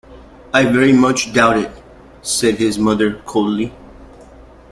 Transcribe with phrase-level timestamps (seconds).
[0.51, 1.71] “I very much doubt it,”
[2.23, 3.71] said his mother coldly.